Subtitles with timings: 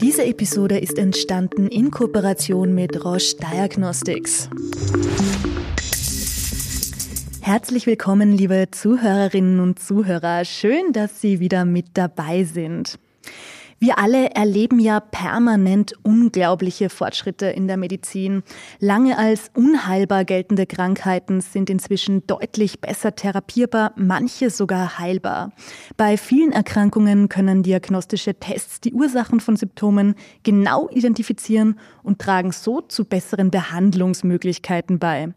[0.00, 4.48] Diese Episode ist entstanden in Kooperation mit Roche Diagnostics.
[7.40, 10.44] Herzlich willkommen, liebe Zuhörerinnen und Zuhörer.
[10.44, 13.00] Schön, dass Sie wieder mit dabei sind.
[13.80, 18.42] Wir alle erleben ja permanent unglaubliche Fortschritte in der Medizin.
[18.80, 25.52] Lange als unheilbar geltende Krankheiten sind inzwischen deutlich besser therapierbar, manche sogar heilbar.
[25.96, 32.80] Bei vielen Erkrankungen können diagnostische Tests die Ursachen von Symptomen genau identifizieren und tragen so
[32.80, 35.34] zu besseren Behandlungsmöglichkeiten bei.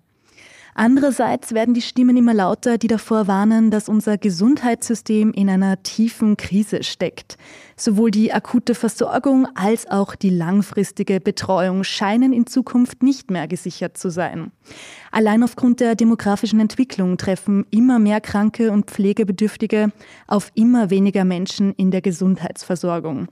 [0.73, 6.38] Andererseits werden die Stimmen immer lauter, die davor warnen, dass unser Gesundheitssystem in einer tiefen
[6.38, 7.38] Krise steckt.
[7.75, 13.97] Sowohl die akute Versorgung als auch die langfristige Betreuung scheinen in Zukunft nicht mehr gesichert
[13.97, 14.52] zu sein.
[15.11, 19.91] Allein aufgrund der demografischen Entwicklung treffen immer mehr Kranke und Pflegebedürftige
[20.27, 23.27] auf immer weniger Menschen in der Gesundheitsversorgung.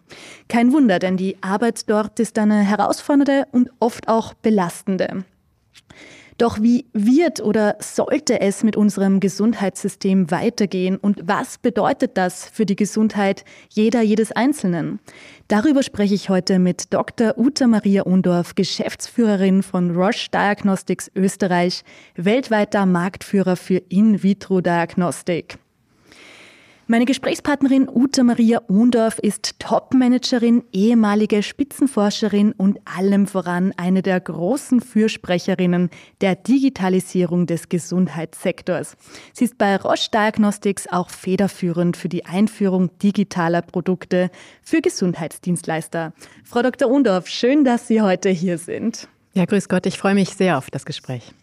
[0.49, 5.23] Kein Wunder, denn die Arbeit dort ist eine herausfordernde und oft auch belastende.
[6.39, 12.65] Doch wie wird oder sollte es mit unserem Gesundheitssystem weitergehen und was bedeutet das für
[12.65, 14.99] die Gesundheit jeder, jedes Einzelnen?
[15.49, 17.37] Darüber spreche ich heute mit Dr.
[17.37, 21.83] Uta Maria Undorf, Geschäftsführerin von Roche Diagnostics Österreich,
[22.15, 25.59] weltweiter Marktführer für In-vitro-Diagnostik.
[26.91, 34.81] Meine Gesprächspartnerin Ute Maria Ohndorf ist Top-Managerin, ehemalige Spitzenforscherin und allem voran eine der großen
[34.81, 38.97] Fürsprecherinnen der Digitalisierung des Gesundheitssektors.
[39.33, 44.31] Sie ist bei Roche Diagnostics auch federführend für die Einführung digitaler Produkte
[44.63, 46.13] für Gesundheitsdienstleister.
[46.43, 46.89] Frau Dr.
[46.89, 49.07] Ohndorf, schön, dass Sie heute hier sind.
[49.35, 51.35] Ja, grüß Gott, ich freue mich sehr auf das Gespräch.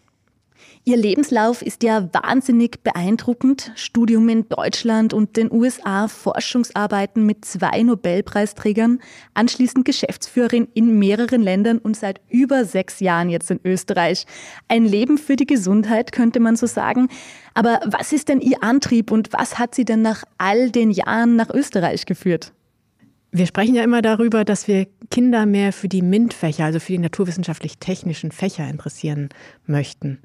[0.87, 3.73] Ihr Lebenslauf ist ja wahnsinnig beeindruckend.
[3.75, 9.01] Studium in Deutschland und den USA, Forschungsarbeiten mit zwei Nobelpreisträgern,
[9.33, 14.25] anschließend Geschäftsführerin in mehreren Ländern und seit über sechs Jahren jetzt in Österreich.
[14.69, 17.09] Ein Leben für die Gesundheit, könnte man so sagen.
[17.53, 21.35] Aber was ist denn Ihr Antrieb und was hat Sie denn nach all den Jahren
[21.35, 22.53] nach Österreich geführt?
[23.33, 26.99] Wir sprechen ja immer darüber, dass wir Kinder mehr für die MINT-Fächer, also für die
[26.99, 29.27] naturwissenschaftlich-technischen Fächer interessieren
[29.65, 30.21] möchten.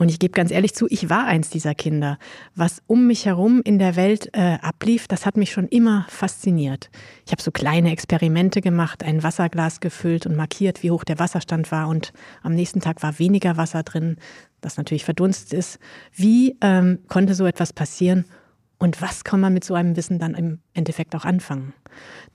[0.00, 2.18] Und ich gebe ganz ehrlich zu, ich war eins dieser Kinder.
[2.54, 6.88] Was um mich herum in der Welt äh, ablief, das hat mich schon immer fasziniert.
[7.26, 11.70] Ich habe so kleine Experimente gemacht, ein Wasserglas gefüllt und markiert, wie hoch der Wasserstand
[11.70, 11.86] war.
[11.86, 14.16] Und am nächsten Tag war weniger Wasser drin,
[14.62, 15.78] das natürlich verdunstet ist.
[16.14, 18.24] Wie ähm, konnte so etwas passieren?
[18.78, 21.74] Und was kann man mit so einem Wissen dann im Endeffekt auch anfangen?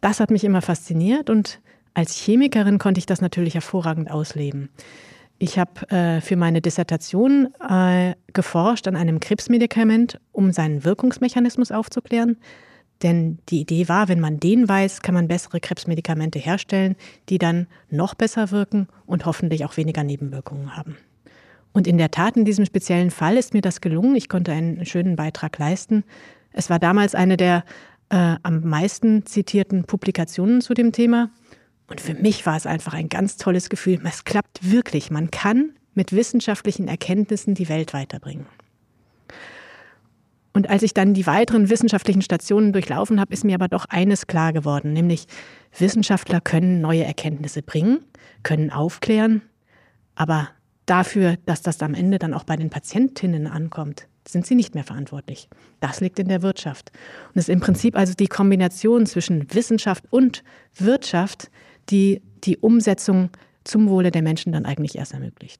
[0.02, 1.62] Das hat mich immer fasziniert und
[1.96, 4.70] als Chemikerin konnte ich das natürlich hervorragend ausleben.
[5.38, 12.38] Ich habe äh, für meine Dissertation äh, geforscht an einem Krebsmedikament, um seinen Wirkungsmechanismus aufzuklären.
[13.04, 16.96] Denn die Idee war, wenn man den weiß, kann man bessere Krebsmedikamente herstellen,
[17.28, 20.96] die dann noch besser wirken und hoffentlich auch weniger Nebenwirkungen haben.
[21.74, 24.16] Und in der Tat, in diesem speziellen Fall ist mir das gelungen.
[24.16, 26.06] Ich konnte einen schönen Beitrag leisten.
[26.54, 27.66] Es war damals eine der
[28.08, 31.32] äh, am meisten zitierten Publikationen zu dem Thema.
[31.88, 34.00] Und für mich war es einfach ein ganz tolles Gefühl.
[34.04, 35.12] Es klappt wirklich.
[35.12, 38.48] Man kann mit wissenschaftlichen Erkenntnissen die Welt weiterbringen.
[40.54, 44.26] Und als ich dann die weiteren wissenschaftlichen Stationen durchlaufen habe, ist mir aber doch eines
[44.26, 45.26] klar geworden, nämlich
[45.78, 48.00] Wissenschaftler können neue Erkenntnisse bringen,
[48.42, 49.42] können aufklären,
[50.16, 50.48] aber
[50.86, 54.86] dafür, dass das am Ende dann auch bei den Patientinnen ankommt, sind sie nicht mehr
[54.86, 55.50] verantwortlich.
[55.82, 56.92] Das liegt in der Wirtschaft.
[57.28, 60.44] Und es ist im Prinzip also die Kombination zwischen Wissenschaft und
[60.78, 61.52] Wirtschaft,
[61.90, 63.30] die die Umsetzung
[63.64, 65.60] zum Wohle der Menschen dann eigentlich erst ermöglicht.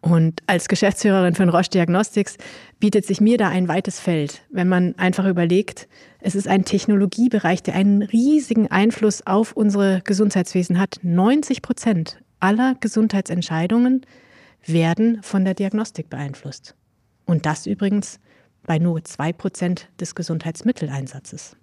[0.00, 2.36] Und als Geschäftsführerin von Roche Diagnostics
[2.78, 5.88] bietet sich mir da ein weites Feld, wenn man einfach überlegt,
[6.20, 11.00] es ist ein Technologiebereich, der einen riesigen Einfluss auf unsere Gesundheitswesen hat.
[11.02, 14.06] 90 Prozent aller Gesundheitsentscheidungen
[14.64, 16.76] werden von der Diagnostik beeinflusst.
[17.24, 18.20] Und das übrigens
[18.64, 21.56] bei nur zwei Prozent des Gesundheitsmitteleinsatzes.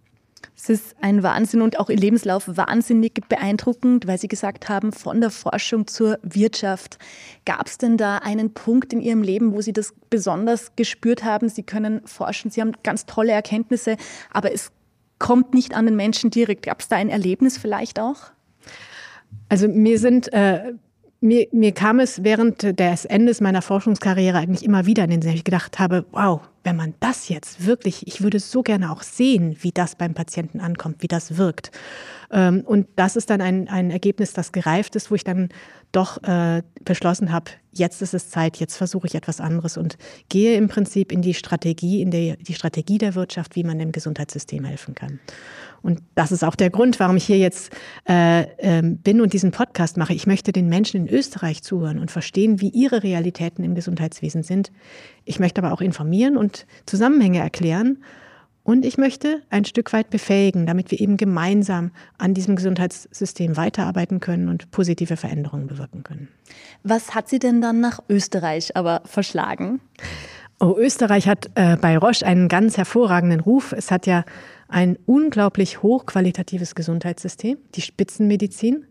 [0.55, 5.21] Es ist ein Wahnsinn und auch Ihr Lebenslauf wahnsinnig beeindruckend, weil Sie gesagt haben, von
[5.21, 6.97] der Forschung zur Wirtschaft.
[7.45, 11.49] Gab es denn da einen Punkt in Ihrem Leben, wo Sie das besonders gespürt haben?
[11.49, 13.97] Sie können forschen, Sie haben ganz tolle Erkenntnisse,
[14.31, 14.71] aber es
[15.19, 16.65] kommt nicht an den Menschen direkt.
[16.65, 18.31] Gab es da ein Erlebnis vielleicht auch?
[19.49, 20.73] Also mir sind äh,
[21.21, 25.33] mir, mir kam es während des Endes meiner Forschungskarriere eigentlich immer wieder in den Sinn,
[25.33, 29.55] ich gedacht habe, wow, wenn man das jetzt wirklich, ich würde so gerne auch sehen,
[29.61, 31.71] wie das beim Patienten ankommt, wie das wirkt.
[32.31, 35.49] Ähm, und das ist dann ein, ein Ergebnis, das gereift ist, wo ich dann
[35.91, 39.97] doch äh, beschlossen habe, jetzt ist es Zeit, jetzt versuche ich etwas anderes und
[40.27, 43.91] gehe im Prinzip in die Strategie, in der, die Strategie der Wirtschaft, wie man dem
[43.91, 45.19] Gesundheitssystem helfen kann.
[45.81, 47.71] Und das ist auch der Grund, warum ich hier jetzt
[48.09, 50.13] äh, äh, bin und diesen Podcast mache.
[50.13, 54.71] Ich möchte den Menschen in Österreich zuhören und verstehen, wie ihre Realitäten im Gesundheitswesen sind.
[55.25, 56.54] Ich möchte aber auch informieren und
[56.85, 57.97] Zusammenhänge erklären
[58.65, 64.19] und ich möchte ein Stück weit befähigen, damit wir eben gemeinsam an diesem Gesundheitssystem weiterarbeiten
[64.19, 66.29] können und positive Veränderungen bewirken können.
[66.81, 69.81] Was hat Sie denn dann nach Österreich aber verschlagen?
[70.59, 73.71] Oh, Österreich hat äh, bei Roche einen ganz hervorragenden Ruf.
[73.71, 74.25] Es hat ja
[74.67, 78.87] ein unglaublich hochqualitatives Gesundheitssystem, die Spitzenmedizin.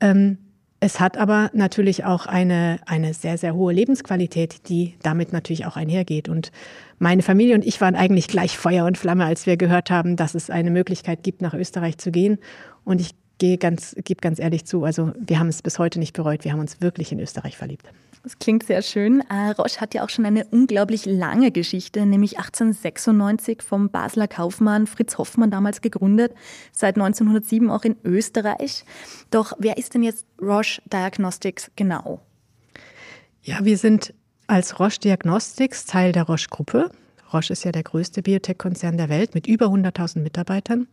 [0.00, 0.38] Ähm,
[0.84, 5.78] es hat aber natürlich auch eine, eine sehr, sehr hohe Lebensqualität, die damit natürlich auch
[5.78, 6.28] einhergeht.
[6.28, 6.52] Und
[6.98, 10.34] meine Familie und ich waren eigentlich gleich Feuer und Flamme, als wir gehört haben, dass
[10.34, 12.36] es eine Möglichkeit gibt, nach Österreich zu gehen.
[12.84, 16.12] Und ich gehe ganz, gebe ganz ehrlich zu, also wir haben es bis heute nicht
[16.12, 16.44] bereut.
[16.44, 17.86] Wir haben uns wirklich in Österreich verliebt.
[18.24, 19.20] Das klingt sehr schön.
[19.28, 24.86] Äh, Roche hat ja auch schon eine unglaublich lange Geschichte, nämlich 1896 vom Basler Kaufmann
[24.86, 26.32] Fritz Hoffmann damals gegründet,
[26.72, 28.86] seit 1907 auch in Österreich.
[29.30, 32.22] Doch wer ist denn jetzt Roche Diagnostics genau?
[33.42, 34.14] Ja, wir sind
[34.46, 36.90] als Roche Diagnostics Teil der Roche-Gruppe.
[37.30, 40.88] Roche ist ja der größte Biotech-Konzern der Welt mit über 100.000 Mitarbeitern.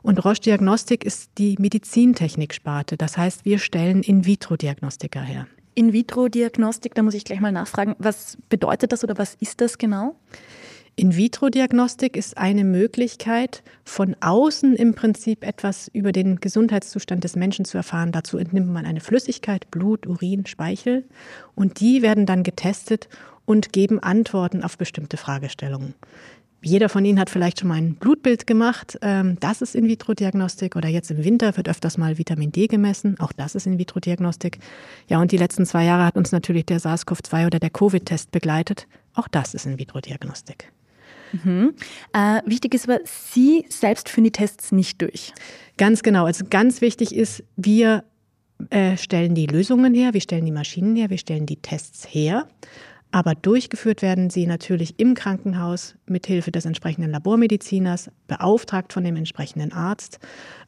[0.00, 2.96] Und Roche Diagnostik ist die Medizintechnik-Sparte.
[2.96, 5.46] Das heißt, wir stellen In-vitro-Diagnostika her.
[5.74, 10.16] In-vitro-Diagnostik, da muss ich gleich mal nachfragen, was bedeutet das oder was ist das genau?
[10.94, 17.78] In-vitro-Diagnostik ist eine Möglichkeit, von außen im Prinzip etwas über den Gesundheitszustand des Menschen zu
[17.78, 18.12] erfahren.
[18.12, 21.04] Dazu entnimmt man eine Flüssigkeit, Blut, Urin, Speichel
[21.54, 23.08] und die werden dann getestet
[23.46, 25.94] und geben Antworten auf bestimmte Fragestellungen.
[26.62, 28.96] Jeder von Ihnen hat vielleicht schon mal ein Blutbild gemacht.
[29.02, 30.76] Ähm, das ist In-vitro-Diagnostik.
[30.76, 33.18] Oder jetzt im Winter wird öfters mal Vitamin D gemessen.
[33.18, 34.58] Auch das ist In-vitro-Diagnostik.
[35.08, 38.86] Ja, und die letzten zwei Jahre hat uns natürlich der SARS-CoV-2 oder der Covid-Test begleitet.
[39.14, 40.72] Auch das ist In-vitro-Diagnostik.
[41.32, 41.74] Mhm.
[42.12, 45.32] Äh, wichtig ist aber, Sie selbst führen die Tests nicht durch.
[45.78, 46.26] Ganz genau.
[46.26, 48.04] Also ganz wichtig ist, wir
[48.70, 52.46] äh, stellen die Lösungen her, wir stellen die Maschinen her, wir stellen die Tests her.
[53.12, 59.16] Aber durchgeführt werden sie natürlich im Krankenhaus mit Hilfe des entsprechenden Labormediziners, beauftragt von dem
[59.16, 60.18] entsprechenden Arzt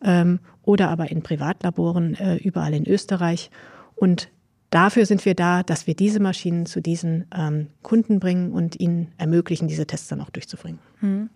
[0.04, 3.50] ähm, oder aber in Privatlaboren äh, überall in Österreich.
[3.96, 4.28] Und
[4.68, 9.12] dafür sind wir da, dass wir diese Maschinen zu diesen ähm, Kunden bringen und ihnen
[9.16, 10.80] ermöglichen, diese Tests dann auch durchzubringen.
[11.00, 11.30] Hm.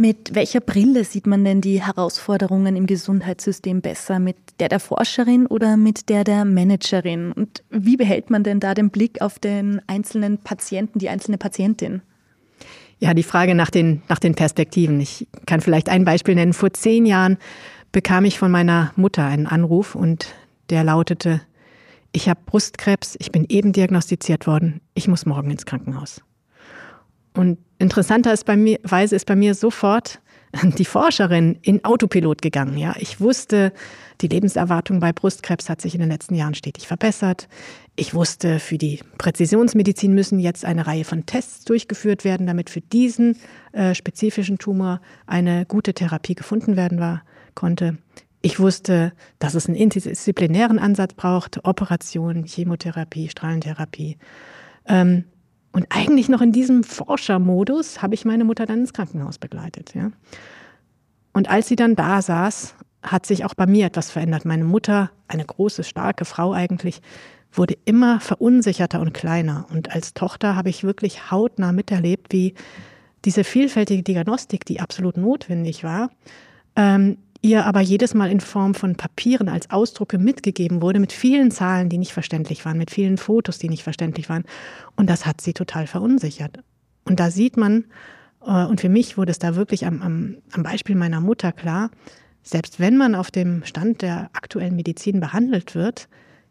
[0.00, 4.18] Mit welcher Brille sieht man denn die Herausforderungen im Gesundheitssystem besser?
[4.18, 7.32] Mit der der Forscherin oder mit der der Managerin?
[7.32, 12.00] Und wie behält man denn da den Blick auf den einzelnen Patienten, die einzelne Patientin?
[12.98, 14.98] Ja, die Frage nach den, nach den Perspektiven.
[15.00, 16.54] Ich kann vielleicht ein Beispiel nennen.
[16.54, 17.36] Vor zehn Jahren
[17.92, 20.34] bekam ich von meiner Mutter einen Anruf und
[20.70, 21.42] der lautete,
[22.12, 26.22] ich habe Brustkrebs, ich bin eben diagnostiziert worden, ich muss morgen ins Krankenhaus.
[27.34, 30.20] Und interessanter ist bei mir, Weise ist bei mir sofort
[30.78, 32.76] die Forscherin in Autopilot gegangen.
[32.76, 33.72] Ja, ich wusste,
[34.20, 37.48] die Lebenserwartung bei Brustkrebs hat sich in den letzten Jahren stetig verbessert.
[37.96, 42.80] Ich wusste, für die Präzisionsmedizin müssen jetzt eine Reihe von Tests durchgeführt werden, damit für
[42.80, 43.36] diesen
[43.72, 47.22] äh, spezifischen Tumor eine gute Therapie gefunden werden war,
[47.54, 47.98] konnte.
[48.42, 54.16] Ich wusste, dass es einen interdisziplinären Ansatz braucht, Operation, Chemotherapie, Strahlentherapie.
[54.86, 55.24] Ähm,
[55.72, 59.94] und eigentlich noch in diesem Forschermodus habe ich meine Mutter dann ins Krankenhaus begleitet.
[59.94, 60.10] Ja.
[61.32, 64.44] Und als sie dann da saß, hat sich auch bei mir etwas verändert.
[64.44, 67.00] Meine Mutter, eine große, starke Frau eigentlich,
[67.52, 69.66] wurde immer verunsicherter und kleiner.
[69.70, 72.54] Und als Tochter habe ich wirklich hautnah miterlebt, wie
[73.24, 76.10] diese vielfältige Diagnostik, die absolut notwendig war,
[76.76, 81.50] ähm, ihr aber jedes Mal in Form von Papieren als Ausdrucke mitgegeben wurde, mit vielen
[81.50, 84.44] Zahlen, die nicht verständlich waren, mit vielen Fotos, die nicht verständlich waren.
[84.96, 86.58] Und das hat sie total verunsichert.
[87.04, 87.84] Und da sieht man,
[88.46, 91.90] äh, und für mich wurde es da wirklich am, am, am Beispiel meiner Mutter klar,
[92.42, 96.08] selbst wenn man auf dem Stand der aktuellen Medizin behandelt wird,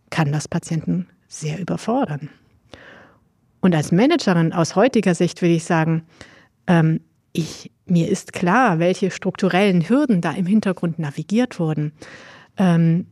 [0.10, 2.30] kann das Patienten sehr überfordern.
[3.62, 6.04] Und als Managerin aus heutiger Sicht würde ich sagen,
[6.68, 7.02] ähm,
[7.34, 11.94] ich, mir ist klar, welche strukturellen Hürden da im Hintergrund navigiert wurden.
[12.58, 13.08] Ähm,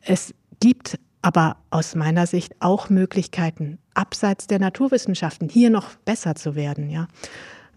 [0.00, 6.54] es gibt aber aus meiner Sicht auch Möglichkeiten, abseits der Naturwissenschaften hier noch besser zu
[6.54, 6.88] werden.
[6.88, 7.08] Ja?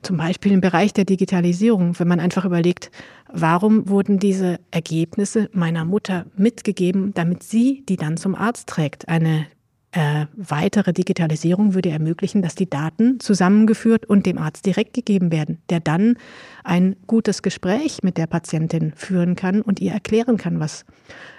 [0.01, 2.91] Zum Beispiel im Bereich der Digitalisierung, wenn man einfach überlegt,
[3.31, 9.07] warum wurden diese Ergebnisse meiner Mutter mitgegeben, damit sie die dann zum Arzt trägt.
[9.09, 9.47] Eine
[9.93, 15.59] äh, weitere Digitalisierung würde ermöglichen, dass die Daten zusammengeführt und dem Arzt direkt gegeben werden,
[15.69, 16.17] der dann
[16.63, 20.85] ein gutes Gespräch mit der Patientin führen kann und ihr erklären kann, was,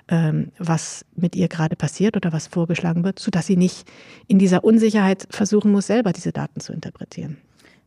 [0.07, 3.91] ähm, was mit ihr gerade passiert oder was vorgeschlagen wird, sodass sie nicht
[4.29, 7.39] in dieser Unsicherheit versuchen muss, selber diese Daten zu interpretieren.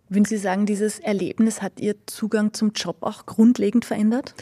[0.10, 4.34] Würden Sie sagen, dieses Erlebnis hat Ihr Zugang zum Job auch grundlegend verändert?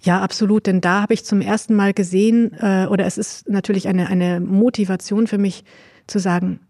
[0.00, 0.66] Ja, absolut.
[0.66, 4.40] Denn da habe ich zum ersten Mal gesehen, äh, oder es ist natürlich eine, eine
[4.40, 5.64] Motivation für mich
[6.06, 6.60] zu sagen,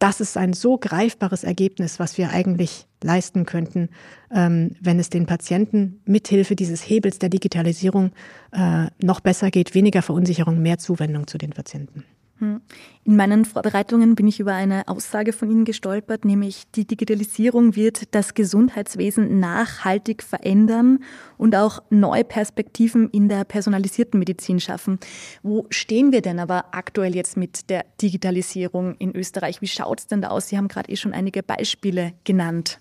[0.00, 3.90] das ist ein so greifbares Ergebnis, was wir eigentlich leisten könnten,
[4.34, 8.12] ähm, wenn es den Patienten mithilfe dieses Hebels der Digitalisierung
[8.52, 12.04] äh, noch besser geht, weniger Verunsicherung, mehr Zuwendung zu den Patienten.
[12.40, 12.62] Hm.
[13.04, 18.14] In meinen Vorbereitungen bin ich über eine Aussage von Ihnen gestolpert, nämlich die Digitalisierung wird
[18.14, 21.00] das Gesundheitswesen nachhaltig verändern
[21.36, 24.98] und auch neue Perspektiven in der personalisierten Medizin schaffen.
[25.42, 29.60] Wo stehen wir denn aber aktuell jetzt mit der Digitalisierung in Österreich?
[29.60, 30.48] Wie schaut es denn da aus?
[30.48, 32.80] Sie haben gerade eh schon einige Beispiele genannt.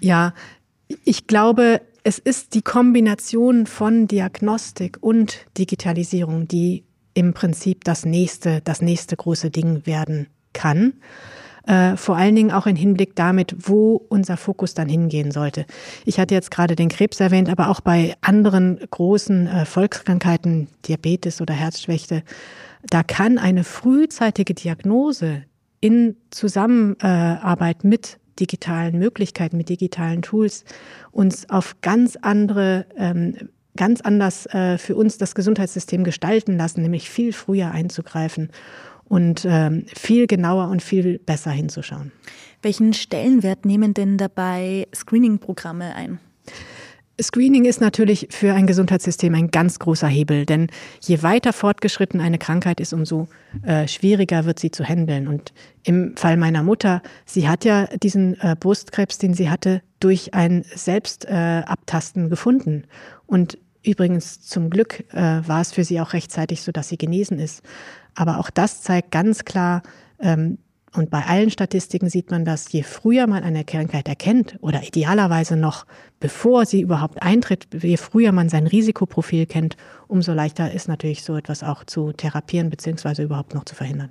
[0.00, 0.32] Ja,
[1.04, 8.60] ich glaube, es ist die Kombination von Diagnostik und Digitalisierung, die im Prinzip das nächste,
[8.62, 10.94] das nächste große Ding werden kann.
[11.66, 15.66] Äh, vor allen Dingen auch im Hinblick damit, wo unser Fokus dann hingehen sollte.
[16.04, 21.40] Ich hatte jetzt gerade den Krebs erwähnt, aber auch bei anderen großen äh, Volkskrankheiten, Diabetes
[21.40, 22.22] oder Herzschwäche,
[22.88, 25.44] da kann eine frühzeitige Diagnose
[25.80, 30.64] in Zusammenarbeit mit digitalen Möglichkeiten, mit digitalen Tools
[31.10, 33.50] uns auf ganz andere ähm,
[33.80, 38.50] ganz anders äh, für uns das Gesundheitssystem gestalten lassen, nämlich viel früher einzugreifen
[39.04, 42.12] und ähm, viel genauer und viel besser hinzuschauen.
[42.60, 46.18] Welchen Stellenwert nehmen denn dabei Screening-Programme ein?
[47.22, 50.68] Screening ist natürlich für ein Gesundheitssystem ein ganz großer Hebel, denn
[51.00, 53.28] je weiter fortgeschritten eine Krankheit ist, umso
[53.62, 55.26] äh, schwieriger wird sie zu handeln.
[55.26, 60.34] Und im Fall meiner Mutter, sie hat ja diesen äh, Brustkrebs, den sie hatte, durch
[60.34, 62.84] ein Selbstabtasten äh, gefunden.
[63.26, 67.38] Und übrigens zum Glück äh, war es für sie auch rechtzeitig so, dass sie genesen
[67.38, 67.62] ist.
[68.14, 69.82] Aber auch das zeigt ganz klar,
[70.20, 70.58] ähm,
[70.92, 75.56] und bei allen Statistiken sieht man dass je früher man eine Krankheit erkennt oder idealerweise
[75.56, 75.86] noch
[76.18, 79.76] bevor sie überhaupt eintritt, je früher man sein Risikoprofil kennt,
[80.08, 83.22] umso leichter ist natürlich so etwas auch zu therapieren bzw.
[83.22, 84.10] überhaupt noch zu verhindern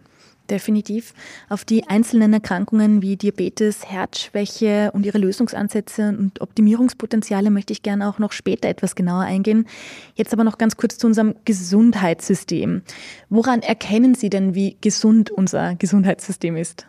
[0.50, 1.14] definitiv.
[1.50, 8.10] Auf die einzelnen Erkrankungen wie Diabetes, Herzschwäche und ihre Lösungsansätze und Optimierungspotenziale möchte ich gerne
[8.10, 9.68] auch noch später etwas genauer eingehen.
[10.16, 12.82] Jetzt aber noch ganz kurz zu unserem Gesundheitssystem.
[13.30, 16.88] Woran erkennen Sie denn, wie gesund unser Gesundheitssystem ist?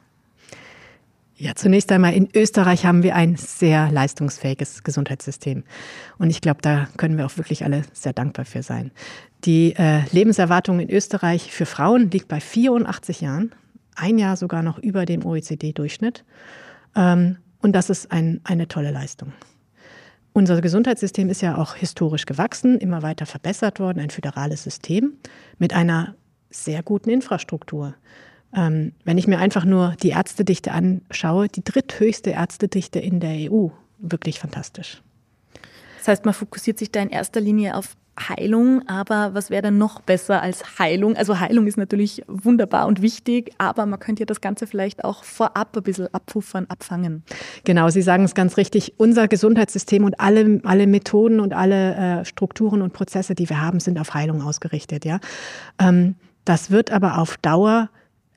[1.40, 5.64] Ja, zunächst einmal in Österreich haben wir ein sehr leistungsfähiges Gesundheitssystem.
[6.18, 8.90] Und ich glaube, da können wir auch wirklich alle sehr dankbar für sein.
[9.44, 13.54] Die äh, Lebenserwartung in Österreich für Frauen liegt bei 84 Jahren,
[13.96, 16.26] ein Jahr sogar noch über dem OECD-Durchschnitt.
[16.94, 19.32] Ähm, und das ist ein, eine tolle Leistung.
[20.34, 25.14] Unser Gesundheitssystem ist ja auch historisch gewachsen, immer weiter verbessert worden, ein föderales System
[25.56, 26.16] mit einer
[26.50, 27.94] sehr guten Infrastruktur.
[28.54, 33.68] Ähm, wenn ich mir einfach nur die Ärztedichte anschaue, die dritthöchste Ärztedichte in der EU,
[33.98, 35.02] wirklich fantastisch.
[35.98, 37.96] Das heißt, man fokussiert sich da in erster Linie auf
[38.28, 41.16] Heilung, aber was wäre denn noch besser als Heilung?
[41.16, 45.24] Also Heilung ist natürlich wunderbar und wichtig, aber man könnte ja das Ganze vielleicht auch
[45.24, 47.22] vorab ein bisschen abpuffern, abfangen.
[47.64, 48.94] Genau, Sie sagen es ganz richtig.
[48.98, 53.80] Unser Gesundheitssystem und alle, alle Methoden und alle äh, Strukturen und Prozesse, die wir haben,
[53.80, 55.04] sind auf Heilung ausgerichtet.
[55.04, 55.20] Ja?
[55.78, 57.90] Ähm, das wird aber auf Dauer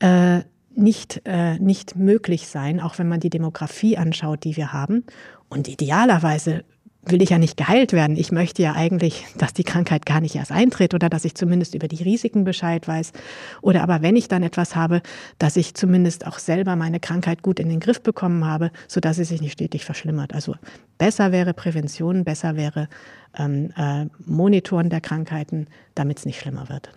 [0.03, 0.43] äh,
[0.75, 5.05] nicht, äh, nicht möglich sein, auch wenn man die Demografie anschaut, die wir haben.
[5.49, 6.65] Und idealerweise
[7.05, 8.17] will ich ja nicht geheilt werden.
[8.17, 11.73] Ich möchte ja eigentlich, dass die Krankheit gar nicht erst eintritt oder dass ich zumindest
[11.73, 13.13] über die Risiken Bescheid weiß.
[13.61, 15.01] Oder aber wenn ich dann etwas habe,
[15.37, 19.25] dass ich zumindest auch selber meine Krankheit gut in den Griff bekommen habe, sodass sie
[19.25, 20.33] sich nicht stetig verschlimmert.
[20.33, 20.55] Also
[20.97, 22.89] besser wäre Prävention, besser wäre
[23.37, 26.91] ähm, äh, Monitoren der Krankheiten, damit es nicht schlimmer wird.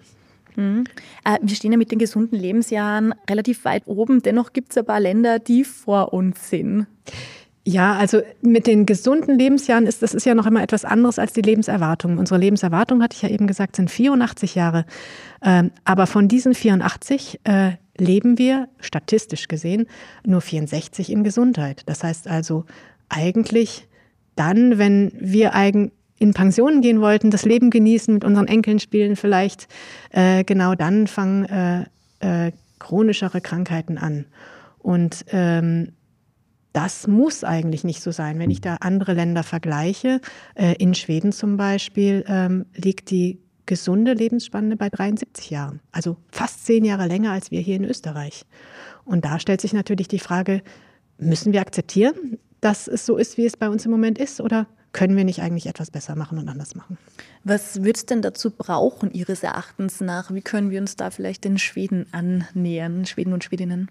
[0.57, 0.85] Mhm.
[1.25, 4.23] Äh, wir stehen ja mit den gesunden Lebensjahren relativ weit oben.
[4.23, 6.87] Dennoch gibt es ein paar Länder, die vor uns sind.
[7.69, 11.33] Ja, also mit den gesunden Lebensjahren ist das ist ja noch immer etwas anderes als
[11.33, 12.17] die Lebenserwartung.
[12.17, 14.85] Unsere Lebenserwartung, hatte ich ja eben gesagt, sind 84 Jahre.
[15.43, 19.87] Ähm, aber von diesen 84 äh, leben wir statistisch gesehen
[20.25, 21.83] nur 64 in Gesundheit.
[21.87, 22.67] Das heißt also
[23.09, 23.89] eigentlich
[24.37, 29.17] dann, wenn wir eigen, in Pensionen gehen wollten, das Leben genießen, mit unseren Enkeln spielen
[29.17, 29.69] vielleicht,
[30.11, 31.85] äh, genau dann fangen äh,
[32.21, 34.27] äh, chronischere Krankheiten an.
[34.79, 35.93] Und ähm,
[36.73, 38.39] das muss eigentlich nicht so sein.
[38.39, 40.21] Wenn ich da andere Länder vergleiche,
[40.55, 45.81] äh, in Schweden zum Beispiel, ähm, liegt die gesunde Lebensspanne bei 73 Jahren.
[45.91, 48.45] Also fast zehn Jahre länger als wir hier in Österreich.
[49.05, 50.63] Und da stellt sich natürlich die Frage,
[51.19, 54.41] müssen wir akzeptieren, dass es so ist, wie es bei uns im Moment ist?
[54.41, 54.67] Oder
[54.97, 56.97] können wir nicht eigentlich etwas besser machen und anders machen?
[57.45, 60.33] Was wird es denn dazu brauchen, Ihres Erachtens nach?
[60.33, 63.91] Wie können wir uns da vielleicht den Schweden annähern, Schweden und Schwedinnen?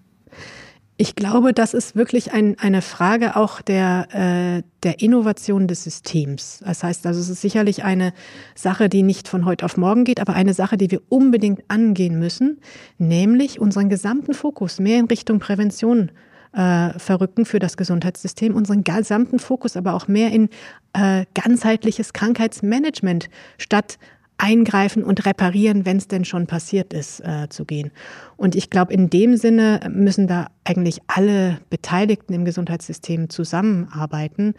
[0.97, 6.63] Ich glaube, das ist wirklich ein, eine Frage auch der, äh, der Innovation des Systems.
[6.65, 8.11] Das heißt also, es ist sicherlich eine
[8.55, 12.17] Sache, die nicht von heute auf morgen geht, aber eine Sache, die wir unbedingt angehen
[12.17, 12.61] müssen,
[12.97, 16.11] nämlich unseren gesamten Fokus mehr in Richtung Prävention
[16.55, 20.49] äh, verrücken für das Gesundheitssystem, unseren gesamten Fokus aber auch mehr in
[20.93, 23.97] äh, ganzheitliches Krankheitsmanagement statt
[24.37, 27.91] eingreifen und reparieren, wenn es denn schon passiert ist, äh, zu gehen.
[28.35, 34.53] Und ich glaube, in dem Sinne müssen da eigentlich alle Beteiligten im Gesundheitssystem zusammenarbeiten.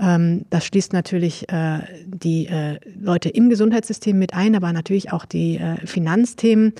[0.00, 5.24] Ähm, das schließt natürlich äh, die äh, Leute im Gesundheitssystem mit ein, aber natürlich auch
[5.24, 6.72] die äh, Finanzthemen,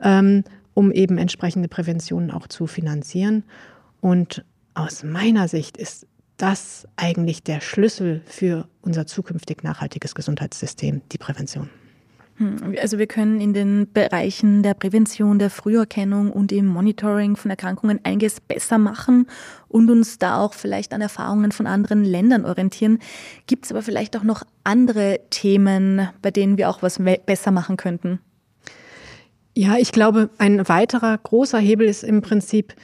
[0.00, 0.44] ähm,
[0.74, 3.42] um eben entsprechende Präventionen auch zu finanzieren.
[4.00, 11.18] Und aus meiner Sicht ist das eigentlich der Schlüssel für unser zukünftig nachhaltiges Gesundheitssystem, die
[11.18, 11.68] Prävention.
[12.38, 17.50] Hm, also wir können in den Bereichen der Prävention, der Früherkennung und im Monitoring von
[17.50, 19.26] Erkrankungen einiges besser machen
[19.66, 23.00] und uns da auch vielleicht an Erfahrungen von anderen Ländern orientieren.
[23.46, 27.76] Gibt es aber vielleicht auch noch andere Themen, bei denen wir auch was besser machen
[27.76, 28.20] könnten?
[29.56, 32.74] Ja, ich glaube, ein weiterer großer Hebel ist im Prinzip,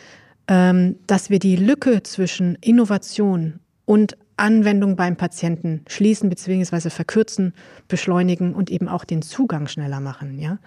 [0.47, 6.91] dass wir die Lücke zwischen Innovation und Anwendung beim Patienten schließen bzw.
[6.91, 7.55] verkürzen,
[7.89, 10.39] beschleunigen und eben auch den Zugang schneller machen.
[10.39, 10.59] Ja?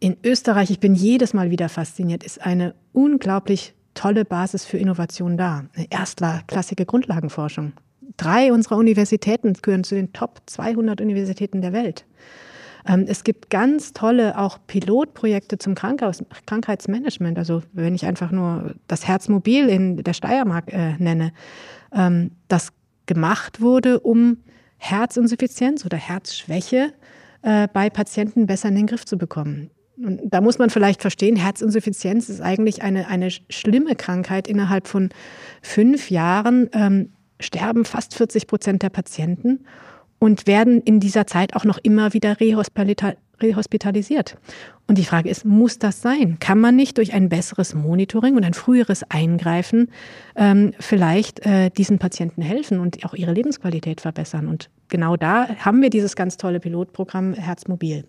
[0.00, 5.36] In Österreich, ich bin jedes Mal wieder fasziniert, ist eine unglaublich tolle Basis für Innovation
[5.36, 5.64] da.
[5.74, 7.72] Eine erstklassige Grundlagenforschung.
[8.16, 12.04] Drei unserer Universitäten gehören zu den Top 200 Universitäten der Welt.
[12.86, 17.38] Ähm, es gibt ganz tolle auch Pilotprojekte zum Krankheits Krankheitsmanagement.
[17.38, 21.32] Also wenn ich einfach nur das Herzmobil in der Steiermark äh, nenne,
[21.92, 22.72] ähm, das
[23.06, 24.38] gemacht wurde, um
[24.78, 26.92] Herzinsuffizienz oder Herzschwäche
[27.42, 29.70] äh, bei Patienten besser in den Griff zu bekommen.
[29.96, 34.48] Und da muss man vielleicht verstehen, Herzinsuffizienz ist eigentlich eine, eine schlimme Krankheit.
[34.48, 35.10] Innerhalb von
[35.62, 39.64] fünf Jahren ähm, sterben fast 40 Prozent der Patienten
[40.24, 44.38] und werden in dieser Zeit auch noch immer wieder rehospitalisiert.
[44.86, 46.38] Und die Frage ist, muss das sein?
[46.40, 49.90] Kann man nicht durch ein besseres Monitoring und ein früheres Eingreifen
[50.34, 54.48] ähm, vielleicht äh, diesen Patienten helfen und auch ihre Lebensqualität verbessern?
[54.48, 58.06] Und genau da haben wir dieses ganz tolle Pilotprogramm Herzmobil.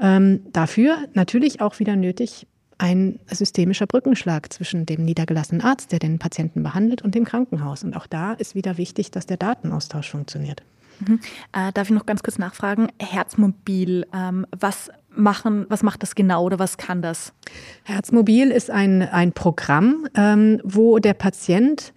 [0.00, 2.46] Ähm, dafür natürlich auch wieder nötig
[2.80, 7.82] ein systemischer Brückenschlag zwischen dem niedergelassenen Arzt, der den Patienten behandelt, und dem Krankenhaus.
[7.82, 10.62] Und auch da ist wieder wichtig, dass der Datenaustausch funktioniert.
[11.00, 11.20] Mhm.
[11.52, 12.88] Äh, darf ich noch ganz kurz nachfragen?
[13.00, 17.32] Herzmobil, ähm, was, machen, was macht das genau oder was kann das?
[17.84, 21.92] Herzmobil ist ein, ein Programm, ähm, wo der Patient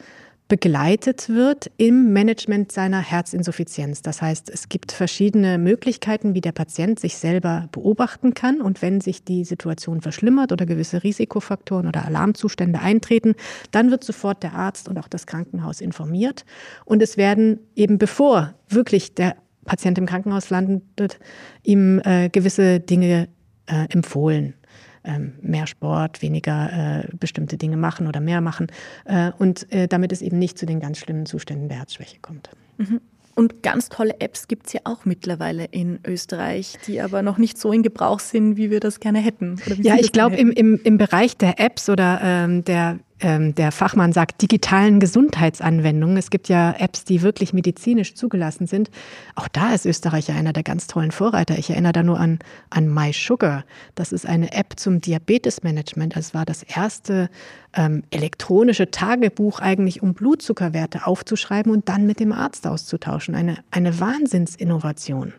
[0.52, 4.02] begleitet wird im Management seiner Herzinsuffizienz.
[4.02, 8.60] Das heißt, es gibt verschiedene Möglichkeiten, wie der Patient sich selber beobachten kann.
[8.60, 13.36] Und wenn sich die Situation verschlimmert oder gewisse Risikofaktoren oder Alarmzustände eintreten,
[13.72, 16.44] dann wird sofort der Arzt und auch das Krankenhaus informiert.
[16.84, 21.18] Und es werden eben bevor wirklich der Patient im Krankenhaus landet,
[21.64, 23.30] ihm äh, gewisse Dinge
[23.68, 24.56] äh, empfohlen
[25.04, 28.68] ähm, mehr Sport, weniger äh, bestimmte Dinge machen oder mehr machen
[29.06, 32.50] äh, und äh, damit es eben nicht zu den ganz schlimmen Zuständen der Herzschwäche kommt.
[32.78, 33.02] Mhm.
[33.34, 37.58] Und ganz tolle Apps gibt es ja auch mittlerweile in Österreich, die aber noch nicht
[37.58, 39.56] so in Gebrauch sind, wie wir das gerne hätten.
[39.82, 44.14] ja, ich glaube, im, im, im Bereich der Apps oder ähm, der ähm, der Fachmann
[44.14, 46.18] sagt, digitalen Gesundheitsanwendungen.
[46.18, 48.90] Es gibt ja Apps, die wirklich medizinisch zugelassen sind.
[49.36, 51.58] Auch da ist Österreich ja einer der ganz tollen Vorreiter.
[51.58, 53.64] Ich erinnere da nur an, an MySugar.
[53.96, 56.16] Das ist eine App zum Diabetesmanagement.
[56.16, 57.30] Das war das erste
[57.74, 63.36] ähm, elektronische Tagebuch eigentlich, um Blutzuckerwerte aufzuschreiben und dann mit dem Arzt auszutauschen.
[63.36, 65.34] Eine, eine Wahnsinnsinnovation.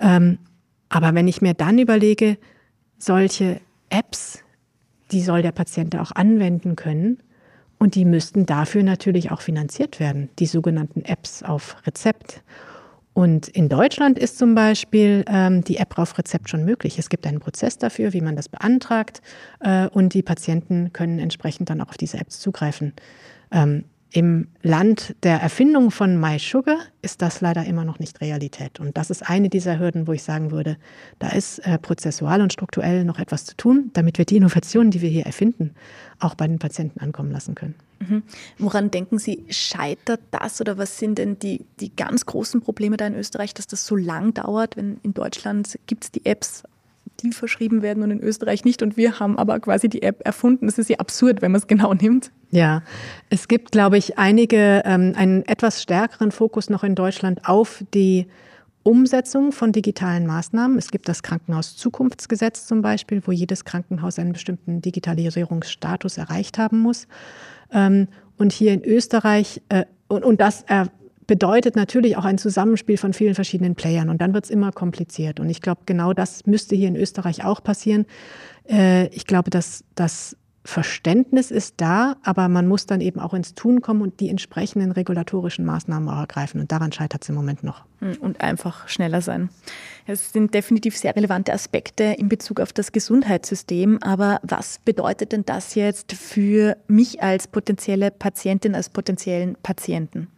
[0.00, 0.38] Ähm,
[0.88, 2.38] aber wenn ich mir dann überlege,
[2.98, 4.42] solche Apps
[5.12, 7.18] die soll der Patient auch anwenden können.
[7.78, 12.42] Und die müssten dafür natürlich auch finanziert werden, die sogenannten Apps auf Rezept.
[13.12, 16.98] Und in Deutschland ist zum Beispiel ähm, die App auf Rezept schon möglich.
[16.98, 19.22] Es gibt einen Prozess dafür, wie man das beantragt.
[19.60, 22.92] Äh, und die Patienten können entsprechend dann auch auf diese Apps zugreifen.
[23.50, 23.84] Ähm,
[24.16, 28.80] Im Land der Erfindung von MySugar ist das leider immer noch nicht Realität.
[28.80, 30.78] Und das ist eine dieser Hürden, wo ich sagen würde,
[31.18, 35.02] da ist äh, prozessual und strukturell noch etwas zu tun, damit wir die Innovationen, die
[35.02, 35.74] wir hier erfinden,
[36.18, 37.74] auch bei den Patienten ankommen lassen können.
[37.98, 38.22] Mhm.
[38.56, 43.06] Woran denken Sie, scheitert das oder was sind denn die, die ganz großen Probleme da
[43.06, 44.78] in Österreich, dass das so lang dauert?
[44.78, 46.62] Wenn in Deutschland gibt es die Apps,
[47.20, 48.82] die verschrieben werden und in Österreich nicht.
[48.82, 50.66] Und wir haben aber quasi die App erfunden.
[50.66, 52.30] Das ist ja absurd, wenn man es genau nimmt.
[52.50, 52.82] Ja,
[53.30, 58.26] es gibt, glaube ich, einige, ähm, einen etwas stärkeren Fokus noch in Deutschland auf die
[58.82, 60.78] Umsetzung von digitalen Maßnahmen.
[60.78, 67.08] Es gibt das Krankenhaus-Zukunftsgesetz zum Beispiel, wo jedes Krankenhaus einen bestimmten Digitalisierungsstatus erreicht haben muss.
[67.72, 68.06] Ähm,
[68.38, 70.64] und hier in Österreich, äh, und, und das
[71.26, 75.40] bedeutet natürlich auch ein Zusammenspiel von vielen verschiedenen Playern und dann wird es immer kompliziert.
[75.40, 78.06] Und ich glaube, genau das müsste hier in Österreich auch passieren.
[78.68, 80.36] Äh, ich glaube, dass das
[80.66, 84.90] Verständnis ist da, aber man muss dann eben auch ins Tun kommen und die entsprechenden
[84.90, 86.60] regulatorischen Maßnahmen auch ergreifen.
[86.60, 87.84] Und daran scheitert es im Moment noch.
[88.00, 89.48] Hm, und einfach schneller sein.
[90.06, 94.02] Es sind definitiv sehr relevante Aspekte in Bezug auf das Gesundheitssystem.
[94.02, 100.28] Aber was bedeutet denn das jetzt für mich als potenzielle Patientin, als potenziellen Patienten?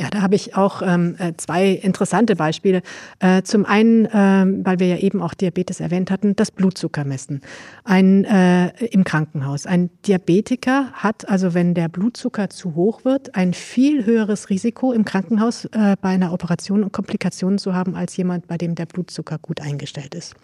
[0.00, 2.80] Ja, da habe ich auch ähm, äh, zwei interessante Beispiele.
[3.18, 7.42] Äh, zum einen, äh, weil wir ja eben auch Diabetes erwähnt hatten, das Blutzuckermessen
[7.84, 9.66] ein, äh, im Krankenhaus.
[9.66, 15.04] Ein Diabetiker hat also, wenn der Blutzucker zu hoch wird, ein viel höheres Risiko im
[15.04, 19.36] Krankenhaus äh, bei einer Operation und Komplikationen zu haben, als jemand, bei dem der Blutzucker
[19.36, 20.34] gut eingestellt ist.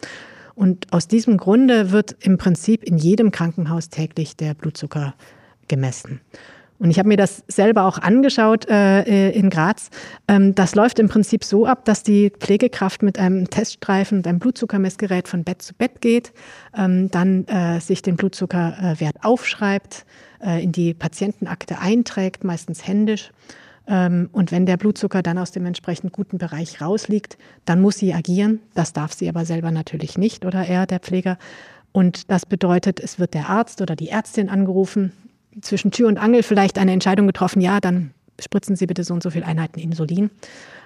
[0.55, 5.15] Und aus diesem Grunde wird im Prinzip in jedem Krankenhaus täglich der Blutzucker
[5.67, 6.21] gemessen.
[6.79, 9.91] Und ich habe mir das selber auch angeschaut äh, äh, in Graz.
[10.29, 14.39] Ähm, das läuft im Prinzip so ab, dass die Pflegekraft mit einem Teststreifen und einem
[14.39, 16.33] Blutzuckermessgerät von Bett zu Bett geht,
[16.77, 20.05] ähm, dann äh, sich den Blutzuckerwert aufschreibt,
[20.45, 23.31] äh, in die Patientenakte einträgt, meistens händisch.
[23.89, 28.13] Ähm, und wenn der Blutzucker dann aus dem entsprechend guten Bereich rausliegt, dann muss sie
[28.13, 28.61] agieren.
[28.75, 31.39] Das darf sie aber selber natürlich nicht oder er, der Pfleger.
[31.93, 35.13] Und das bedeutet, es wird der Arzt oder die Ärztin angerufen,
[35.61, 39.23] zwischen Tür und Angel vielleicht eine Entscheidung getroffen, ja, dann spritzen Sie bitte so und
[39.23, 40.31] so viele Einheiten Insulin.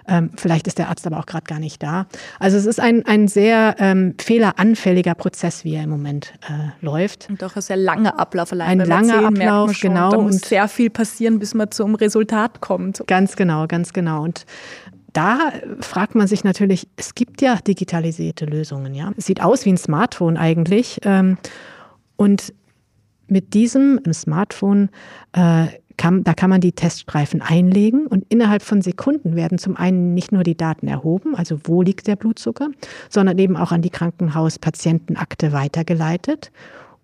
[0.08, 2.06] Ähm, vielleicht ist der Arzt aber auch gerade gar nicht da.
[2.38, 7.28] Also es ist ein, ein sehr ähm, fehleranfälliger Prozess, wie er im Moment äh, läuft.
[7.28, 8.80] Und auch ein sehr langer Ablauf allein.
[8.80, 10.10] Ein langer erzählen, Ablauf, schon, genau.
[10.10, 13.02] Da muss und sehr viel passieren, bis man zum Resultat kommt.
[13.06, 14.22] Ganz genau, ganz genau.
[14.24, 14.46] Und
[15.12, 19.12] da fragt man sich natürlich, es gibt ja digitalisierte Lösungen, ja.
[19.16, 21.00] Es sieht aus wie ein Smartphone eigentlich.
[21.04, 21.36] Ähm,
[22.16, 22.52] und
[23.30, 24.90] mit diesem Smartphone
[25.32, 25.66] äh,
[26.00, 30.32] kann, da kann man die Teststreifen einlegen und innerhalb von Sekunden werden zum einen nicht
[30.32, 32.70] nur die Daten erhoben, also wo liegt der Blutzucker,
[33.10, 36.52] sondern eben auch an die Krankenhauspatientenakte weitergeleitet.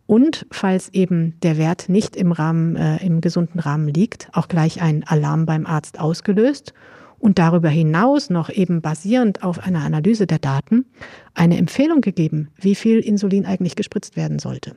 [0.06, 4.80] Und falls eben der Wert nicht im Rahmen, äh, im gesunden Rahmen liegt, auch gleich
[4.80, 6.72] ein Alarm beim Arzt ausgelöst
[7.18, 10.86] und darüber hinaus noch eben basierend auf einer Analyse der Daten
[11.34, 14.74] eine Empfehlung gegeben, wie viel Insulin eigentlich gespritzt werden sollte.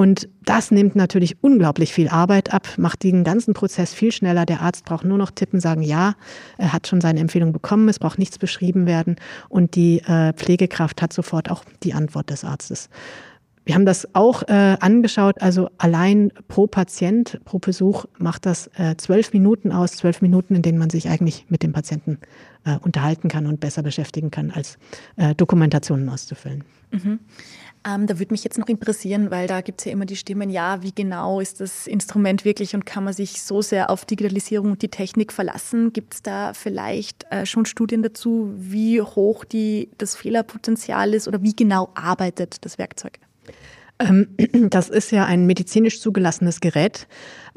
[0.00, 4.46] Und das nimmt natürlich unglaublich viel Arbeit ab, macht den ganzen Prozess viel schneller.
[4.46, 6.14] Der Arzt braucht nur noch tippen, sagen, ja,
[6.56, 9.16] er hat schon seine Empfehlung bekommen, es braucht nichts beschrieben werden.
[9.50, 12.88] Und die äh, Pflegekraft hat sofort auch die Antwort des Arztes.
[13.70, 18.96] Wir haben das auch äh, angeschaut, also allein pro Patient, pro Besuch macht das äh,
[18.96, 22.18] zwölf Minuten aus, zwölf Minuten, in denen man sich eigentlich mit dem Patienten
[22.64, 24.76] äh, unterhalten kann und besser beschäftigen kann, als
[25.14, 26.64] äh, Dokumentationen auszufüllen.
[26.90, 27.20] Mhm.
[27.86, 30.50] Ähm, da würde mich jetzt noch interessieren, weil da gibt es ja immer die Stimmen,
[30.50, 34.72] ja, wie genau ist das Instrument wirklich und kann man sich so sehr auf Digitalisierung
[34.72, 35.92] und die Technik verlassen?
[35.92, 41.40] Gibt es da vielleicht äh, schon Studien dazu, wie hoch die, das Fehlerpotenzial ist oder
[41.40, 43.20] wie genau arbeitet das Werkzeug?
[44.00, 44.28] Ähm,
[44.70, 47.06] das ist ja ein medizinisch zugelassenes Gerät.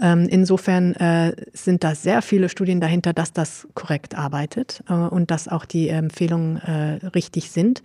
[0.01, 5.32] Ähm, insofern äh, sind da sehr viele Studien dahinter, dass das korrekt arbeitet äh, und
[5.32, 7.82] dass auch die Empfehlungen äh, richtig sind.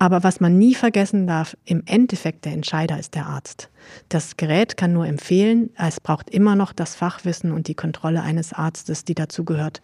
[0.00, 3.70] Aber was man nie vergessen darf, im Endeffekt der Entscheider ist der Arzt.
[4.08, 8.52] Das Gerät kann nur empfehlen, es braucht immer noch das Fachwissen und die Kontrolle eines
[8.52, 9.82] Arztes, die dazugehört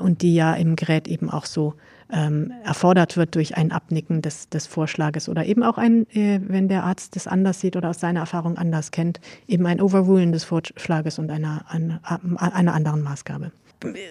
[0.00, 1.74] und die ja im Gerät eben auch so
[2.12, 6.68] ähm, erfordert wird durch ein Abnicken des, des Vorschlages oder eben auch ein, äh, wenn
[6.68, 10.44] der Arzt das anders sieht oder aus seiner Erfahrung anders kennt, eben ein Overrulen des
[10.44, 12.00] Vorschlages und einer, einer,
[12.38, 13.52] einer anderen Maßgabe.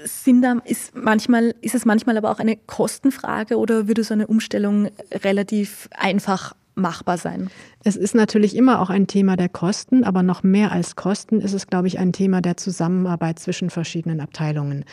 [0.03, 4.27] Sind da, ist, manchmal, ist es manchmal aber auch eine Kostenfrage oder würde so eine
[4.27, 4.89] Umstellung
[5.23, 7.49] relativ einfach machbar sein?
[7.83, 11.53] Es ist natürlich immer auch ein Thema der Kosten, aber noch mehr als Kosten ist
[11.53, 14.85] es, glaube ich, ein Thema der Zusammenarbeit zwischen verschiedenen Abteilungen.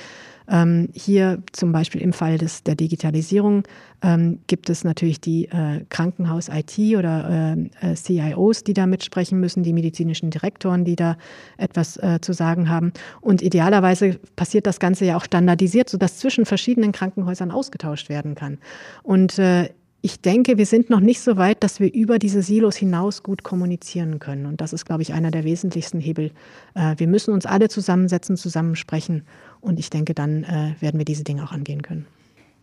[0.51, 3.64] Ähm, hier zum Beispiel im Fall des, der Digitalisierung
[4.03, 9.62] ähm, gibt es natürlich die äh, Krankenhaus-IT oder äh, äh CIOs, die da mitsprechen müssen,
[9.62, 11.18] die medizinischen Direktoren, die da
[11.59, 12.92] etwas äh, zu sagen haben.
[13.20, 18.59] Und idealerweise passiert das Ganze ja auch standardisiert, sodass zwischen verschiedenen Krankenhäusern ausgetauscht werden kann.
[19.03, 19.68] Und äh,
[20.00, 23.42] ich denke, wir sind noch nicht so weit, dass wir über diese Silos hinaus gut
[23.42, 24.46] kommunizieren können.
[24.46, 26.30] Und das ist, glaube ich, einer der wesentlichsten Hebel.
[26.74, 29.24] Äh, wir müssen uns alle zusammensetzen, zusammensprechen.
[29.61, 32.06] Und ich denke, dann äh, werden wir diese Dinge auch angehen können.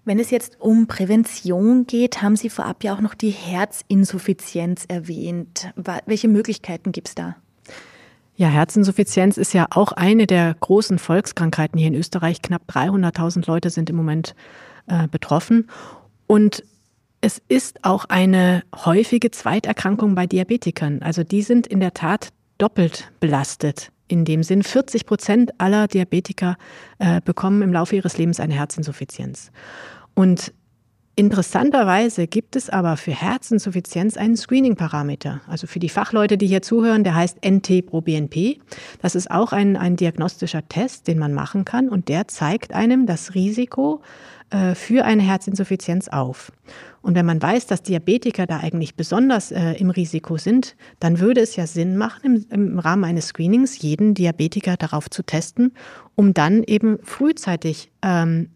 [0.05, 5.73] Wenn es jetzt um Prävention geht, haben Sie vorab ja auch noch die Herzinsuffizienz erwähnt.
[6.05, 7.35] Welche Möglichkeiten gibt es da?
[8.37, 12.41] Ja, Herzinsuffizienz ist ja auch eine der großen Volkskrankheiten hier in Österreich.
[12.41, 14.35] Knapp 300.000 Leute sind im Moment
[14.87, 15.69] äh, betroffen.
[16.27, 16.63] Und
[17.25, 21.01] es ist auch eine häufige Zweiterkrankung bei Diabetikern.
[21.01, 23.91] Also die sind in der Tat doppelt belastet.
[24.07, 26.55] In dem Sinn, 40 Prozent aller Diabetiker
[26.99, 29.49] äh, bekommen im Laufe ihres Lebens eine Herzinsuffizienz.
[30.13, 30.53] Und
[31.15, 35.41] interessanterweise gibt es aber für Herzinsuffizienz einen Screening-Parameter.
[35.47, 38.59] Also für die Fachleute, die hier zuhören, der heißt NT-proBNP.
[39.01, 43.07] Das ist auch ein, ein diagnostischer Test, den man machen kann und der zeigt einem
[43.07, 44.03] das Risiko
[44.49, 46.51] äh, für eine Herzinsuffizienz auf.
[47.01, 51.41] Und wenn man weiß, dass Diabetiker da eigentlich besonders äh, im Risiko sind, dann würde
[51.41, 55.73] es ja Sinn machen, im, im, Rahmen eines Screenings jeden Diabetiker darauf zu testen,
[56.15, 58.49] um dann eben frühzeitig ähm,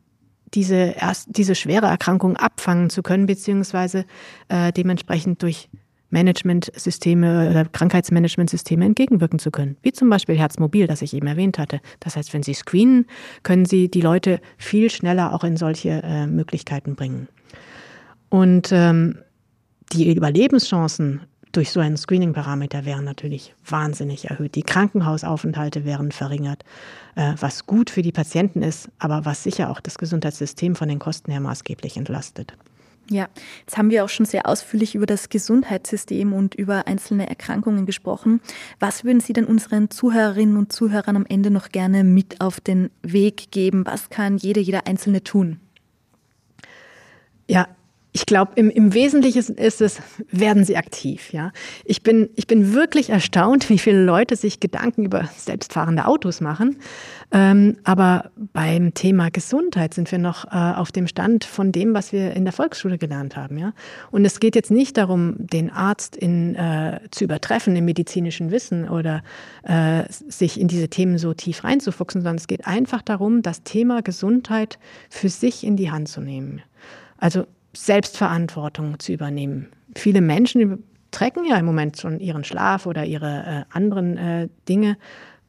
[0.53, 4.05] diese, erst, diese schwere Erkrankung abfangen zu können, beziehungsweise
[4.47, 5.69] äh, dementsprechend durch
[6.09, 9.77] Managementsysteme oder Krankheitsmanagementsysteme entgegenwirken zu können.
[9.81, 11.81] Wie zum Beispiel Herzmobil, das ich eben erwähnt hatte.
[11.99, 13.05] Das heißt, wenn Sie screenen,
[13.43, 17.27] können Sie die Leute viel schneller auch in solche äh, Möglichkeiten bringen.
[18.29, 19.19] Und ähm,
[19.91, 24.55] die Überlebenschancen durch so einen Screening-Parameter wären natürlich wahnsinnig erhöht.
[24.55, 26.63] Die Krankenhausaufenthalte wären verringert,
[27.15, 30.99] äh, was gut für die Patienten ist, aber was sicher auch das Gesundheitssystem von den
[30.99, 32.53] Kosten her maßgeblich entlastet.
[33.11, 33.27] Ja,
[33.61, 38.39] jetzt haben wir auch schon sehr ausführlich über das Gesundheitssystem und über einzelne Erkrankungen gesprochen.
[38.79, 42.91] Was würden Sie denn unseren Zuhörerinnen und Zuhörern am Ende noch gerne mit auf den
[43.01, 43.83] Weg geben?
[43.87, 45.59] Was kann jeder, jeder Einzelne tun?
[47.47, 47.67] Ja,
[48.11, 51.31] ich glaube, im, im Wesentlichen ist es, werden sie aktiv.
[51.31, 51.51] Ja?
[51.85, 56.77] Ich, bin, ich bin wirklich erstaunt, wie viele Leute sich Gedanken über selbstfahrende Autos machen.
[57.31, 62.11] Ähm, aber beim Thema Gesundheit sind wir noch äh, auf dem Stand von dem, was
[62.11, 63.59] wir in der Volksschule gelernt haben.
[63.59, 63.73] Ja?
[64.09, 68.89] Und es geht jetzt nicht darum, den Arzt in, äh, zu übertreffen im medizinischen Wissen
[68.89, 69.21] oder
[69.61, 74.01] äh, sich in diese Themen so tief reinzufuchsen, sondern es geht einfach darum, das Thema
[74.01, 74.79] Gesundheit
[75.11, 76.63] für sich in die Hand zu nehmen.
[77.17, 79.67] Also Selbstverantwortung zu übernehmen.
[79.95, 84.97] Viele Menschen trecken ja im Moment schon ihren Schlaf oder ihre äh, anderen äh, Dinge.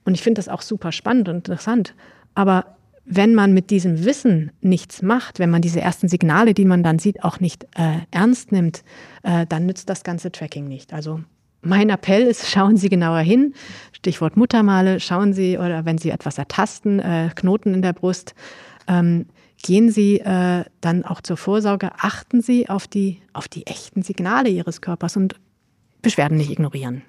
[0.05, 1.95] Und ich finde das auch super spannend und interessant.
[2.35, 6.83] Aber wenn man mit diesem Wissen nichts macht, wenn man diese ersten Signale, die man
[6.83, 8.85] dann sieht, auch nicht äh, ernst nimmt,
[9.23, 10.93] äh, dann nützt das ganze Tracking nicht.
[10.93, 11.21] Also
[11.63, 13.55] mein Appell ist, schauen Sie genauer hin.
[13.93, 18.35] Stichwort Muttermale, schauen Sie oder wenn Sie etwas ertasten, äh, Knoten in der Brust.
[18.87, 19.27] Ähm,
[19.63, 24.49] Gehen Sie äh, dann auch zur Vorsorge, achten Sie auf die, auf die echten Signale
[24.49, 25.37] Ihres Körpers und
[26.03, 27.03] Beschwerden nicht ignorieren.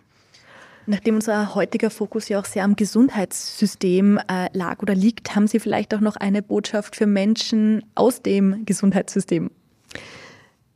[0.85, 5.59] Nachdem unser heutiger Fokus ja auch sehr am Gesundheitssystem äh, lag oder liegt, haben Sie
[5.59, 9.51] vielleicht auch noch eine Botschaft für Menschen aus dem Gesundheitssystem?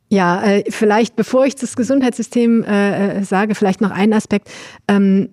[0.08, 4.48] Ja, äh, vielleicht bevor ich das Gesundheitssystem äh, äh sage, vielleicht noch ein Aspekt.
[4.86, 5.30] Ähm,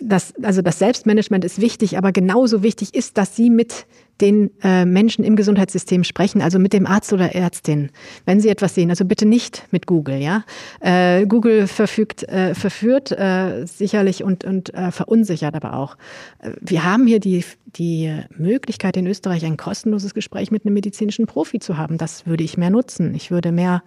[0.00, 3.86] das, also das Selbstmanagement ist wichtig, aber genauso wichtig ist, dass Sie mit
[4.20, 7.90] den äh, Menschen im Gesundheitssystem sprechen, also mit dem Arzt oder Ärztin,
[8.24, 8.90] wenn sie etwas sehen.
[8.90, 10.44] Also bitte nicht mit Google, ja.
[10.80, 15.96] Äh, Google verfügt, äh, verführt äh, sicherlich und, und äh, verunsichert aber auch.
[16.40, 21.26] Äh, wir haben hier die, die Möglichkeit in Österreich ein kostenloses Gespräch mit einem medizinischen
[21.26, 21.96] Profi zu haben.
[21.98, 23.14] Das würde ich mehr nutzen.
[23.14, 23.82] Ich würde mehr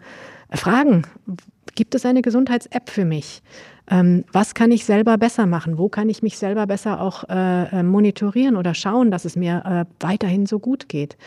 [0.53, 1.03] fragen,
[1.75, 3.41] gibt es eine Gesundheits-App für mich?
[3.91, 5.77] Ähm, was kann ich selber besser machen?
[5.77, 9.63] Wo kann ich mich selber besser auch äh, äh, monitorieren oder schauen, dass es mir
[9.65, 11.17] äh, weiterhin so gut geht?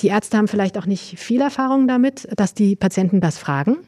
[0.00, 3.78] Die Ärzte haben vielleicht auch nicht viel Erfahrung damit, dass die Patienten das fragen.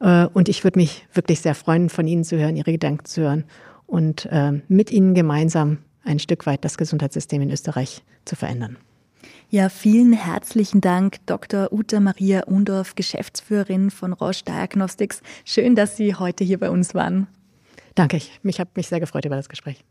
[0.00, 3.22] Äh, und ich würde mich wirklich sehr freuen, von Ihnen zu hören, Ihre Gedanken zu
[3.22, 3.42] hören
[3.86, 8.76] und äh, mit Ihnen gemeinsam ein Stück weit das Gesundheitssystem in Österreich zu verändern.
[9.50, 11.72] Ja, vielen herzlichen Dank, Dr.
[11.72, 15.22] Uta Maria Undorf, Geschäftsführerin von Roche Diagnostics.
[15.44, 17.26] Schön, dass Sie heute hier bei uns waren.
[17.94, 19.84] Danke, ich habe mich sehr gefreut über das Gespräch.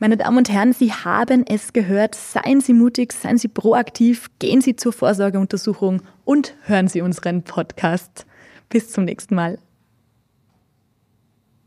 [0.00, 2.14] Meine Damen und Herren, Sie haben es gehört.
[2.14, 8.24] Seien Sie mutig, seien Sie proaktiv, gehen Sie zur Vorsorgeuntersuchung und hören Sie unseren Podcast.
[8.68, 9.58] Bis zum nächsten Mal.